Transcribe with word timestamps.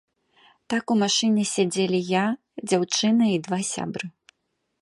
Так 0.73 0.93
у 0.95 0.97
машыне 1.01 1.43
сядзелі 1.53 1.99
я, 2.09 2.25
дзяўчына 2.73 3.25
і 3.37 3.41
два 3.49 3.59
сябры. 3.73 4.05